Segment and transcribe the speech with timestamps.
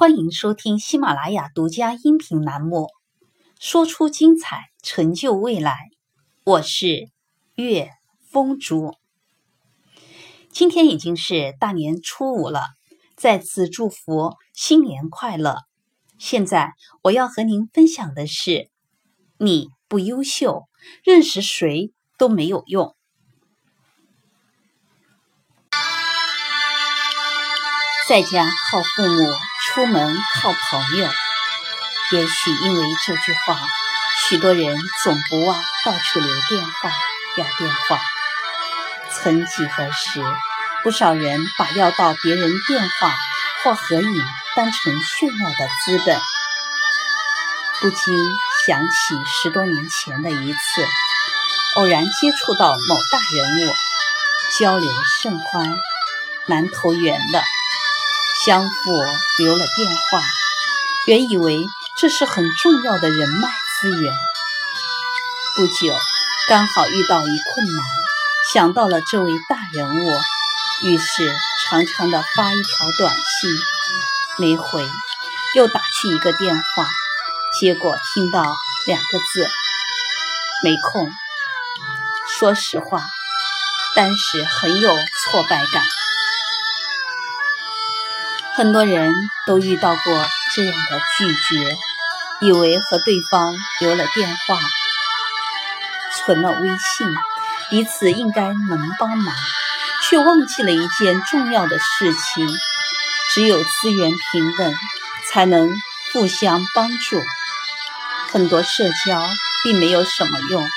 [0.00, 2.86] 欢迎收听喜马拉雅独家音频栏目
[3.58, 5.72] 《说出精彩，成就未来》。
[6.44, 7.10] 我是
[7.56, 7.90] 月
[8.30, 8.94] 风竹。
[10.52, 12.66] 今天已经是大年初五了，
[13.16, 15.62] 再次祝福新年快乐。
[16.16, 18.70] 现在我要和您分享的是：
[19.36, 20.68] 你不优秀，
[21.02, 22.94] 认识谁都没有用。
[28.08, 29.47] 在家靠父母。
[29.68, 31.08] 出门靠朋友，
[32.12, 33.60] 也许因为这句话，
[34.26, 36.90] 许多人总不忘到处留电话
[37.36, 38.00] 要电话。
[39.12, 40.24] 曾几何时，
[40.82, 43.14] 不少人把要到别人电话
[43.62, 44.24] 或合影
[44.56, 46.18] 当成炫耀的资本。
[47.80, 48.14] 不禁
[48.66, 50.86] 想起十多年前的一次，
[51.76, 53.72] 偶然接触到某大人物，
[54.58, 54.90] 交流
[55.20, 55.76] 甚欢，
[56.46, 57.42] 蛮投缘的。
[58.44, 58.92] 相互
[59.38, 60.22] 留了电话，
[61.06, 63.48] 原以为这是很重要的人脉
[63.80, 64.14] 资源。
[65.56, 65.98] 不久，
[66.48, 67.84] 刚好遇到一困难，
[68.52, 70.20] 想到了这位大人物，
[70.82, 73.50] 于是长长的发一条短信，
[74.36, 74.88] 没回，
[75.56, 76.88] 又打去一个电话，
[77.58, 78.44] 结果听到
[78.86, 79.48] 两个字：
[80.62, 81.12] 没空。
[82.38, 83.02] 说实话，
[83.96, 85.82] 当时很有挫败感。
[88.58, 89.12] 很多人
[89.46, 91.76] 都遇到过这样的拒绝，
[92.40, 94.58] 以为和对方留了电话、
[96.16, 97.06] 存了微信，
[97.70, 99.32] 彼此应该能帮忙，
[100.02, 102.48] 却忘记了一件重要的事情：
[103.32, 104.74] 只有资源平等，
[105.30, 105.70] 才能
[106.12, 107.22] 互相帮助。
[108.32, 109.24] 很多社交
[109.62, 110.68] 并没有什么用，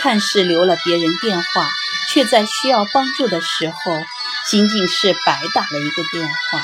[0.00, 1.68] 看似留了别人电话，
[2.10, 4.02] 却在需要帮助的时候，
[4.46, 6.62] 仅仅是白打了一个电话。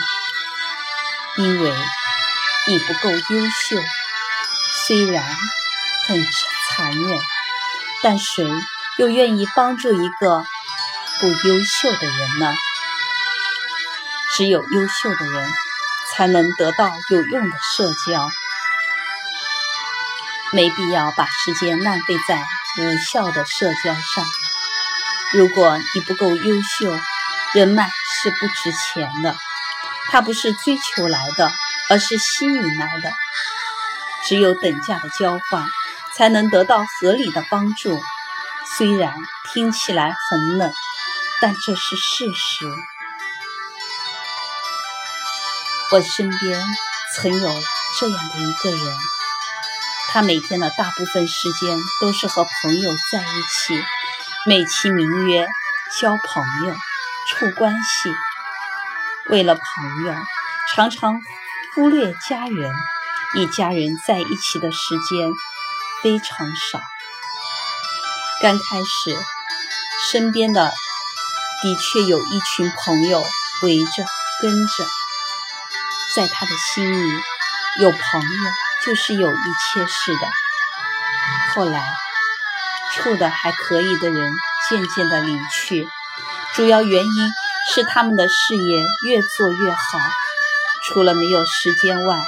[1.36, 1.74] 因为
[2.68, 3.76] 你不够优秀，
[4.86, 5.24] 虽然
[6.06, 6.24] 很
[6.68, 7.20] 残忍，
[8.02, 8.48] 但谁
[8.98, 10.44] 又愿意帮助一个
[11.20, 12.54] 不优秀的人呢？
[14.36, 15.52] 只有优秀的人
[16.12, 18.30] 才能得到有用的社交，
[20.52, 22.44] 没必要把时间浪费在
[22.78, 24.24] 无效的社交上。
[25.32, 26.96] 如果你不够优秀，
[27.54, 27.90] 人脉
[28.22, 29.36] 是不值钱的。
[30.10, 31.50] 它不是追求来的，
[31.90, 33.10] 而是吸引来的。
[34.26, 35.66] 只有等价的交换，
[36.16, 38.00] 才能得到合理的帮助。
[38.76, 39.12] 虽然
[39.52, 40.72] 听起来很冷，
[41.40, 42.66] 但这是事实。
[45.92, 46.64] 我身边
[47.14, 47.62] 曾有
[48.00, 48.96] 这样的一个人，
[50.10, 53.84] 他每天的大部分时间都是和朋友在一起，
[54.46, 55.46] 美其名曰
[56.00, 56.74] 交朋友、
[57.28, 58.10] 处关系。
[59.30, 59.62] 为了朋
[60.04, 60.14] 友，
[60.74, 61.20] 常常
[61.74, 62.70] 忽略家人，
[63.34, 65.30] 一家人在一起的时间
[66.02, 66.80] 非常少。
[68.42, 69.16] 刚开始，
[70.10, 70.70] 身边的
[71.62, 73.24] 的确有一群朋友
[73.62, 74.04] 围着
[74.42, 74.84] 跟着，
[76.14, 77.22] 在他的心里，
[77.80, 78.50] 有朋友
[78.84, 80.28] 就是有一切似的。
[81.54, 81.82] 后来，
[82.94, 84.32] 处的还可以的人
[84.68, 85.88] 渐渐的离去，
[86.52, 87.32] 主要原因。
[87.66, 89.98] 是他们的事业越做越好，
[90.84, 92.22] 除了没有时间外，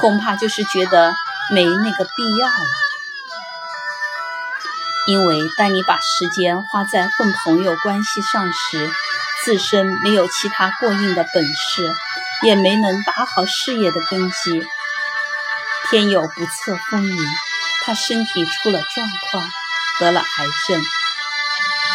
[0.00, 1.14] 恐怕就是觉得
[1.50, 2.66] 没那个必要了。
[5.06, 8.90] 因为当你把时间花在混朋友关系上时，
[9.44, 11.94] 自身没有其他过硬的本事，
[12.42, 14.66] 也没能打好事业的根基。
[15.90, 17.16] 天有不测风云，
[17.84, 19.50] 他身体出了状况，
[19.98, 20.82] 得了癌症。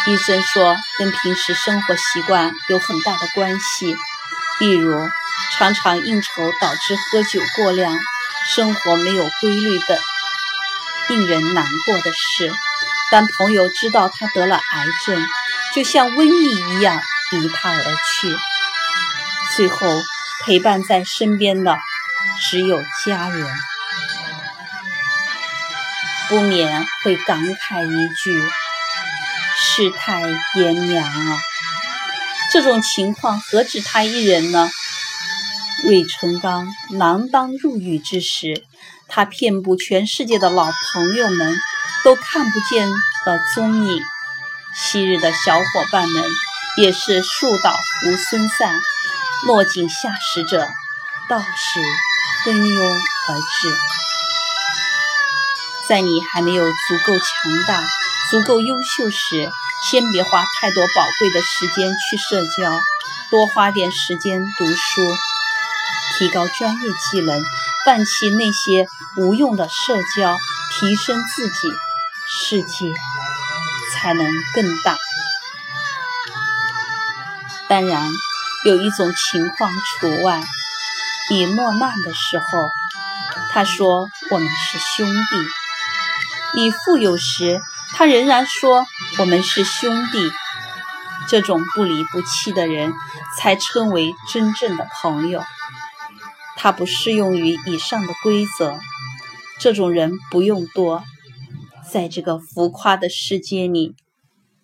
[0.06, 3.96] 医生说，跟平时生活习惯有很大的关系，
[4.60, 5.10] 例如
[5.52, 7.98] 常常应酬导致喝酒过量、
[8.46, 9.98] 生活没有规律等。
[11.08, 12.52] 令人难过的是，
[13.10, 15.26] 当朋友知道他得了癌症，
[15.74, 17.02] 就像瘟疫一样
[17.32, 18.36] 离他而去，
[19.56, 19.88] 最后
[20.44, 21.76] 陪伴在身边的
[22.48, 23.48] 只有家人，
[26.28, 28.40] 不免会感慨一句。
[29.68, 30.22] 世态
[30.54, 31.42] 炎凉啊！
[32.52, 34.70] 这种情况何止他一人呢？
[35.84, 38.64] 芮成钢锒铛入狱之时，
[39.08, 41.54] 他遍布全世界的老朋友们
[42.04, 42.88] 都看不见
[43.26, 44.00] 的踪影。
[44.74, 46.24] 昔日的小伙伴们
[46.78, 47.74] 也是树倒
[48.04, 48.80] 猢狲散，
[49.46, 50.66] 落井下石者
[51.28, 51.80] 倒是
[52.44, 52.86] 蜂拥
[53.28, 53.76] 而至。
[55.88, 57.84] 在你还没有足够强大。
[58.30, 59.50] 足够优秀时，
[59.88, 62.80] 先别花太多宝贵的时间去社交，
[63.30, 65.16] 多花点时间读书。
[66.18, 67.44] 提高专业技能，
[67.84, 68.86] 放弃那些
[69.16, 70.36] 无用的社交，
[70.72, 71.68] 提升自己，
[72.26, 72.92] 世界
[73.92, 74.96] 才能更大。
[77.68, 78.10] 当然，
[78.64, 79.70] 有一种情况
[80.00, 80.42] 除外：
[81.30, 82.70] 你落难的时候，
[83.52, 85.36] 他说我们是兄弟；
[86.54, 87.60] 你富有时，
[87.96, 88.86] 他仍然说
[89.18, 90.30] 我们是兄弟。
[91.28, 92.92] 这种不离不弃的人，
[93.38, 95.42] 才称为真正的朋友。
[96.56, 98.78] 他不适用于以上的规则。
[99.58, 101.02] 这种人不用多，
[101.90, 103.96] 在这个浮夸的世界里，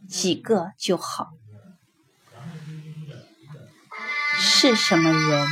[0.09, 1.31] 几个就好。
[4.39, 5.49] 是什么人，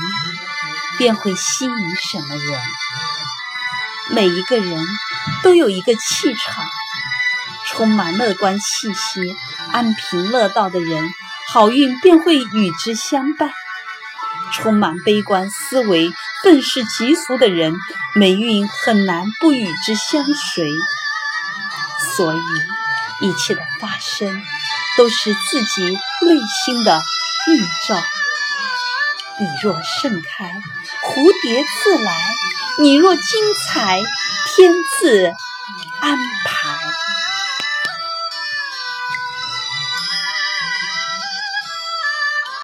[0.99, 2.61] 便会吸引什么人。
[4.11, 4.87] 每一个人
[5.43, 6.67] 都有一个气场，
[7.71, 9.37] 充满乐观气息。
[9.73, 11.09] 安贫乐道的人，
[11.49, 13.49] 好运便会与之相伴；
[14.53, 16.13] 充满悲观思维、
[16.43, 17.75] 愤世嫉俗的人，
[18.15, 20.69] 霉运很难不与之相随。
[22.17, 24.43] 所以，一切的发生
[24.99, 25.87] 都是自己
[26.27, 26.35] 内
[26.65, 27.01] 心的
[27.49, 28.03] 映照。
[29.39, 30.53] 你若盛开，
[31.03, 32.13] 蝴蝶自来；
[32.81, 33.25] 你若精
[33.55, 34.03] 彩，
[34.57, 35.33] 天自
[36.01, 36.40] 安排。